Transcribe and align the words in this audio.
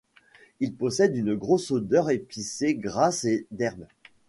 Il 0.59 0.73
possède 0.73 1.15
une 1.15 1.37
forte 1.39 1.69
odeur 1.69 2.09
épicée, 2.09 2.73
grasse 2.73 3.23
et 3.23 3.45
d'herbe. 3.51 3.85